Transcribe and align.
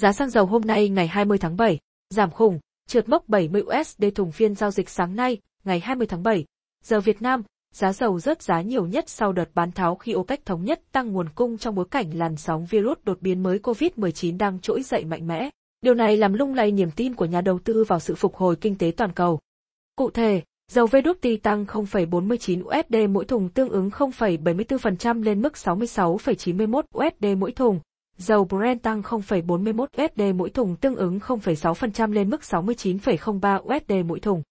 Giá 0.00 0.12
xăng 0.12 0.30
dầu 0.30 0.46
hôm 0.46 0.62
nay 0.62 0.88
ngày 0.88 1.06
20 1.06 1.38
tháng 1.38 1.56
7, 1.56 1.78
giảm 2.10 2.30
khủng, 2.30 2.60
trượt 2.88 3.08
mốc 3.08 3.28
70 3.28 3.62
USD 3.62 4.04
thùng 4.14 4.32
phiên 4.32 4.54
giao 4.54 4.70
dịch 4.70 4.88
sáng 4.88 5.16
nay, 5.16 5.38
ngày 5.64 5.80
20 5.80 6.06
tháng 6.06 6.22
7. 6.22 6.44
Giờ 6.84 7.00
Việt 7.00 7.22
Nam, 7.22 7.42
giá 7.74 7.92
dầu 7.92 8.18
rớt 8.18 8.42
giá 8.42 8.60
nhiều 8.62 8.86
nhất 8.86 9.08
sau 9.08 9.32
đợt 9.32 9.48
bán 9.54 9.72
tháo 9.72 9.94
khi 9.96 10.14
OPEC 10.14 10.46
thống 10.46 10.64
nhất 10.64 10.80
tăng 10.92 11.12
nguồn 11.12 11.28
cung 11.34 11.58
trong 11.58 11.74
bối 11.74 11.84
cảnh 11.90 12.18
làn 12.18 12.36
sóng 12.36 12.66
virus 12.66 12.98
đột 13.04 13.18
biến 13.20 13.42
mới 13.42 13.58
COVID-19 13.58 14.38
đang 14.38 14.58
trỗi 14.58 14.82
dậy 14.82 15.04
mạnh 15.04 15.26
mẽ. 15.26 15.50
Điều 15.80 15.94
này 15.94 16.16
làm 16.16 16.32
lung 16.32 16.54
lay 16.54 16.72
niềm 16.72 16.90
tin 16.90 17.14
của 17.14 17.24
nhà 17.24 17.40
đầu 17.40 17.58
tư 17.58 17.84
vào 17.88 18.00
sự 18.00 18.14
phục 18.14 18.34
hồi 18.34 18.56
kinh 18.56 18.78
tế 18.78 18.92
toàn 18.96 19.12
cầu. 19.12 19.40
Cụ 19.96 20.10
thể, 20.10 20.42
dầu 20.70 20.86
WTI 20.86 21.38
tăng 21.42 21.64
0,49 21.64 22.62
USD 22.62 23.10
mỗi 23.10 23.24
thùng 23.24 23.48
tương 23.48 23.68
ứng 23.68 23.88
0,74% 23.88 25.22
lên 25.22 25.42
mức 25.42 25.52
66,91 25.52 26.82
USD 26.98 27.38
mỗi 27.38 27.52
thùng. 27.52 27.80
Dầu 28.22 28.44
Brent 28.44 28.82
tăng 28.82 29.02
0,41 29.02 29.86
USD 30.04 30.36
mỗi 30.36 30.50
thùng 30.50 30.76
tương 30.76 30.96
ứng 30.96 31.18
0,6% 31.18 32.12
lên 32.12 32.30
mức 32.30 32.40
69,03 32.40 33.62
USD 33.62 34.06
mỗi 34.06 34.20
thùng. 34.20 34.42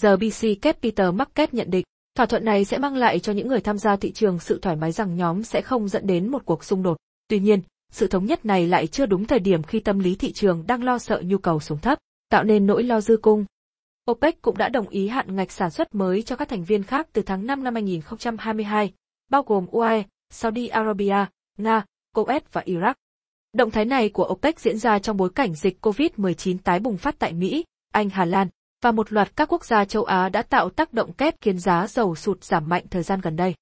Giờ 0.00 0.16
BC 0.16 0.62
Capital 0.62 1.12
Market 1.12 1.54
nhận 1.54 1.70
định, 1.70 1.84
thỏa 2.16 2.26
thuận 2.26 2.44
này 2.44 2.64
sẽ 2.64 2.78
mang 2.78 2.96
lại 2.96 3.18
cho 3.18 3.32
những 3.32 3.48
người 3.48 3.60
tham 3.60 3.78
gia 3.78 3.96
thị 3.96 4.12
trường 4.12 4.38
sự 4.38 4.58
thoải 4.62 4.76
mái 4.76 4.92
rằng 4.92 5.16
nhóm 5.16 5.42
sẽ 5.42 5.60
không 5.60 5.88
dẫn 5.88 6.06
đến 6.06 6.28
một 6.28 6.42
cuộc 6.44 6.64
xung 6.64 6.82
đột. 6.82 6.96
Tuy 7.28 7.38
nhiên, 7.38 7.60
sự 7.92 8.06
thống 8.06 8.26
nhất 8.26 8.44
này 8.44 8.66
lại 8.66 8.86
chưa 8.86 9.06
đúng 9.06 9.24
thời 9.24 9.38
điểm 9.38 9.62
khi 9.62 9.80
tâm 9.80 9.98
lý 9.98 10.14
thị 10.14 10.32
trường 10.32 10.64
đang 10.66 10.84
lo 10.84 10.98
sợ 10.98 11.22
nhu 11.24 11.38
cầu 11.38 11.60
xuống 11.60 11.78
thấp, 11.78 11.98
tạo 12.28 12.44
nên 12.44 12.66
nỗi 12.66 12.82
lo 12.82 13.00
dư 13.00 13.16
cung. 13.16 13.44
OPEC 14.10 14.42
cũng 14.42 14.58
đã 14.58 14.68
đồng 14.68 14.88
ý 14.88 15.08
hạn 15.08 15.36
ngạch 15.36 15.52
sản 15.52 15.70
xuất 15.70 15.94
mới 15.94 16.22
cho 16.22 16.36
các 16.36 16.48
thành 16.48 16.64
viên 16.64 16.82
khác 16.82 17.08
từ 17.12 17.22
tháng 17.22 17.46
5 17.46 17.64
năm 17.64 17.74
2022, 17.74 18.92
bao 19.30 19.42
gồm 19.42 19.66
UAE, 19.70 20.02
Saudi 20.30 20.66
Arabia, 20.66 21.26
Nga, 21.58 21.84
Kuwait 22.14 22.40
và 22.52 22.62
Iraq. 22.66 22.94
Động 23.56 23.70
thái 23.70 23.84
này 23.84 24.08
của 24.08 24.28
OPEC 24.32 24.60
diễn 24.60 24.78
ra 24.78 24.98
trong 24.98 25.16
bối 25.16 25.30
cảnh 25.34 25.54
dịch 25.54 25.86
COVID-19 25.86 26.58
tái 26.64 26.80
bùng 26.80 26.96
phát 26.96 27.18
tại 27.18 27.32
Mỹ, 27.32 27.64
Anh 27.92 28.10
Hà 28.10 28.24
Lan, 28.24 28.48
và 28.82 28.92
một 28.92 29.12
loạt 29.12 29.36
các 29.36 29.52
quốc 29.52 29.64
gia 29.64 29.84
châu 29.84 30.04
Á 30.04 30.28
đã 30.28 30.42
tạo 30.42 30.70
tác 30.70 30.92
động 30.92 31.12
kép 31.12 31.34
khiến 31.40 31.58
giá 31.58 31.86
dầu 31.86 32.14
sụt 32.14 32.44
giảm 32.44 32.68
mạnh 32.68 32.84
thời 32.90 33.02
gian 33.02 33.20
gần 33.20 33.36
đây. 33.36 33.54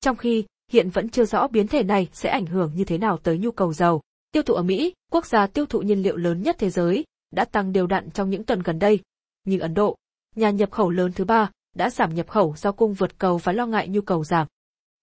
Trong 0.00 0.16
khi, 0.16 0.44
hiện 0.72 0.90
vẫn 0.90 1.08
chưa 1.08 1.24
rõ 1.24 1.48
biến 1.48 1.68
thể 1.68 1.82
này 1.82 2.08
sẽ 2.12 2.30
ảnh 2.30 2.46
hưởng 2.46 2.72
như 2.74 2.84
thế 2.84 2.98
nào 2.98 3.16
tới 3.16 3.38
nhu 3.38 3.50
cầu 3.50 3.72
dầu. 3.72 4.00
Tiêu 4.32 4.42
thụ 4.42 4.54
ở 4.54 4.62
Mỹ, 4.62 4.94
quốc 5.12 5.26
gia 5.26 5.46
tiêu 5.46 5.66
thụ 5.66 5.80
nhiên 5.80 6.02
liệu 6.02 6.16
lớn 6.16 6.42
nhất 6.42 6.56
thế 6.58 6.70
giới, 6.70 7.04
đã 7.30 7.44
tăng 7.44 7.72
đều 7.72 7.86
đặn 7.86 8.10
trong 8.10 8.30
những 8.30 8.44
tuần 8.44 8.62
gần 8.62 8.78
đây. 8.78 9.00
Nhưng 9.44 9.60
Ấn 9.60 9.74
Độ, 9.74 9.96
nhà 10.36 10.50
nhập 10.50 10.70
khẩu 10.70 10.90
lớn 10.90 11.12
thứ 11.12 11.24
ba, 11.24 11.50
đã 11.74 11.90
giảm 11.90 12.14
nhập 12.14 12.28
khẩu 12.28 12.54
do 12.56 12.72
cung 12.72 12.94
vượt 12.94 13.18
cầu 13.18 13.38
và 13.38 13.52
lo 13.52 13.66
ngại 13.66 13.88
nhu 13.88 14.00
cầu 14.00 14.24
giảm. 14.24 14.46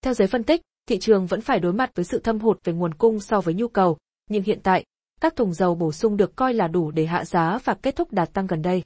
Theo 0.03 0.13
giới 0.13 0.27
phân 0.27 0.43
tích, 0.43 0.61
thị 0.87 0.99
trường 0.99 1.25
vẫn 1.25 1.41
phải 1.41 1.59
đối 1.59 1.73
mặt 1.73 1.91
với 1.95 2.05
sự 2.05 2.19
thâm 2.19 2.39
hụt 2.39 2.59
về 2.63 2.73
nguồn 2.73 2.93
cung 2.93 3.19
so 3.19 3.41
với 3.41 3.53
nhu 3.53 3.67
cầu, 3.67 3.97
nhưng 4.31 4.43
hiện 4.43 4.59
tại, 4.63 4.85
các 5.21 5.35
thùng 5.35 5.53
dầu 5.53 5.75
bổ 5.75 5.91
sung 5.91 6.17
được 6.17 6.35
coi 6.35 6.53
là 6.53 6.67
đủ 6.67 6.91
để 6.91 7.05
hạ 7.05 7.25
giá 7.25 7.59
và 7.63 7.73
kết 7.73 7.95
thúc 7.95 8.11
đà 8.11 8.25
tăng 8.25 8.47
gần 8.47 8.61
đây. 8.61 8.83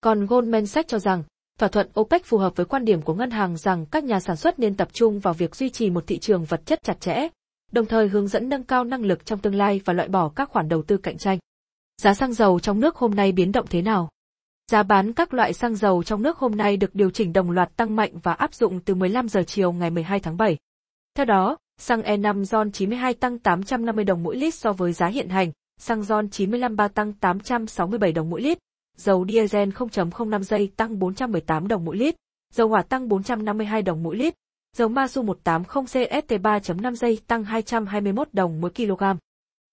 Còn 0.00 0.26
Goldman 0.26 0.66
Sachs 0.66 0.88
cho 0.88 0.98
rằng, 0.98 1.22
thỏa 1.58 1.68
thuận 1.68 1.90
OPEC 2.00 2.24
phù 2.24 2.38
hợp 2.38 2.56
với 2.56 2.66
quan 2.66 2.84
điểm 2.84 3.02
của 3.02 3.14
ngân 3.14 3.30
hàng 3.30 3.56
rằng 3.56 3.86
các 3.86 4.04
nhà 4.04 4.20
sản 4.20 4.36
xuất 4.36 4.58
nên 4.58 4.76
tập 4.76 4.88
trung 4.92 5.18
vào 5.18 5.34
việc 5.34 5.56
duy 5.56 5.70
trì 5.70 5.90
một 5.90 6.04
thị 6.06 6.18
trường 6.18 6.44
vật 6.44 6.66
chất 6.66 6.78
chặt 6.82 7.00
chẽ, 7.00 7.28
đồng 7.72 7.86
thời 7.86 8.08
hướng 8.08 8.28
dẫn 8.28 8.48
nâng 8.48 8.62
cao 8.62 8.84
năng 8.84 9.04
lực 9.04 9.26
trong 9.26 9.38
tương 9.38 9.54
lai 9.54 9.80
và 9.84 9.92
loại 9.92 10.08
bỏ 10.08 10.28
các 10.28 10.50
khoản 10.50 10.68
đầu 10.68 10.82
tư 10.82 10.96
cạnh 10.96 11.18
tranh. 11.18 11.38
Giá 12.02 12.14
xăng 12.14 12.32
dầu 12.32 12.60
trong 12.60 12.80
nước 12.80 12.96
hôm 12.96 13.14
nay 13.14 13.32
biến 13.32 13.52
động 13.52 13.66
thế 13.70 13.82
nào? 13.82 14.08
Giá 14.70 14.82
bán 14.82 15.12
các 15.12 15.34
loại 15.34 15.52
xăng 15.52 15.74
dầu 15.74 16.02
trong 16.02 16.22
nước 16.22 16.38
hôm 16.38 16.56
nay 16.56 16.76
được 16.76 16.94
điều 16.94 17.10
chỉnh 17.10 17.32
đồng 17.32 17.50
loạt 17.50 17.76
tăng 17.76 17.96
mạnh 17.96 18.12
và 18.22 18.32
áp 18.32 18.54
dụng 18.54 18.80
từ 18.80 18.94
15 18.94 19.28
giờ 19.28 19.42
chiều 19.46 19.72
ngày 19.72 19.90
12 19.90 20.20
tháng 20.20 20.36
7. 20.36 20.56
Theo 21.14 21.26
đó, 21.26 21.56
xăng 21.82 22.02
E5 22.02 22.44
RON 22.44 22.70
92 22.72 23.14
tăng 23.14 23.38
850 23.38 24.04
đồng 24.04 24.22
mỗi 24.22 24.36
lít 24.36 24.54
so 24.54 24.72
với 24.72 24.92
giá 24.92 25.06
hiện 25.06 25.28
hành, 25.28 25.52
xăng 25.80 26.02
RON 26.02 26.28
95 26.28 26.76
3 26.76 26.88
tăng 26.88 27.12
867 27.12 28.12
đồng 28.12 28.30
mỗi 28.30 28.40
lít, 28.40 28.58
dầu 28.96 29.26
diesel 29.28 29.68
0.05 29.68 30.42
giây 30.42 30.72
tăng 30.76 30.98
418 30.98 31.68
đồng 31.68 31.84
mỗi 31.84 31.96
lít, 31.96 32.14
dầu 32.52 32.68
hỏa 32.68 32.82
tăng 32.82 33.08
452 33.08 33.82
đồng 33.82 34.02
mỗi 34.02 34.16
lít, 34.16 34.34
dầu 34.76 34.88
Masu 34.88 35.22
180 35.22 35.84
CST 35.84 36.32
3.5 36.32 36.94
giây 36.94 37.18
tăng 37.26 37.44
221 37.44 38.28
đồng 38.32 38.60
mỗi 38.60 38.70
kg. 38.70 39.02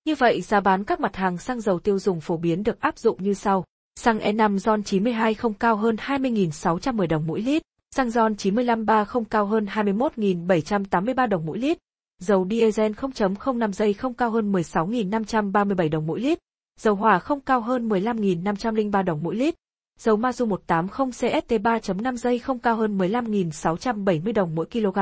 Như 0.06 0.16
vậy 0.16 0.42
giá 0.42 0.60
bán 0.60 0.84
các 0.84 1.00
mặt 1.00 1.16
hàng 1.16 1.38
xăng 1.38 1.62
dầu 1.62 1.80
tiêu 1.80 2.00
dùng 2.00 2.22
phổ 2.22 2.38
biến 2.38 2.64
được 2.64 2.80
áp 2.80 2.98
dụng 2.98 3.24
như 3.24 3.34
sau. 3.34 3.66
Xăng 3.96 4.20
E5 4.20 4.58
RON 4.58 4.84
92 4.84 5.34
không 5.34 5.54
cao 5.54 5.76
hơn 5.76 5.96
20.610 5.96 7.08
đồng 7.08 7.28
mỗi 7.28 7.42
lít, 7.42 7.62
xăng 7.96 8.10
RON 8.10 8.36
95 8.36 8.86
3 8.86 9.06
không 9.06 9.26
cao 9.26 9.46
hơn 9.46 9.66
21.783 9.66 11.28
đồng 11.28 11.46
mỗi 11.46 11.58
lít, 11.58 11.78
dầu 12.20 12.48
diesel 12.50 12.92
0.05 12.92 13.72
giây 13.72 13.94
không 13.94 14.14
cao 14.14 14.30
hơn 14.32 14.52
16.537 14.52 15.90
đồng 15.90 16.08
mỗi 16.08 16.20
lít, 16.20 16.40
dầu 16.80 16.96
hỏa 16.96 17.20
không 17.20 17.40
cao 17.40 17.62
hơn 17.62 17.90
15.503 17.90 19.04
đồng 19.04 19.24
mỗi 19.24 19.36
lít, 19.36 19.56
dầu 20.00 20.18
Mazu 20.18 20.46
180 20.46 21.12
CST 21.12 21.52
3.5 21.52 22.16
giây 22.16 22.40
không 22.40 22.60
cao 22.60 22.76
hơn 22.76 22.98
15.670 22.98 24.34
đồng 24.34 24.56
mỗi 24.56 24.66
kg. 24.66 25.00